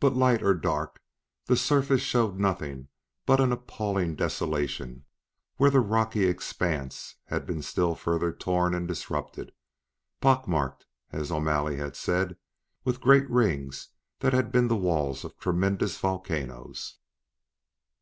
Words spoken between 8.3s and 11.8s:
torn and disrupted pockmarked, as O'Malley